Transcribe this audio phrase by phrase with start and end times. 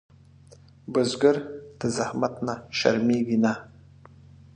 [0.91, 1.37] بزګر
[1.79, 3.53] د زحمت نه شرمېږي نه